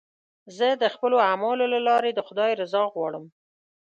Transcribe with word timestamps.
زه 0.57 0.67
د 0.81 0.83
خپلو 0.93 1.17
اعمالو 1.29 1.65
له 1.73 1.79
لارې 1.87 2.11
د 2.13 2.19
خدای 2.27 2.51
رضا 2.61 2.83
غواړم. 2.93 3.25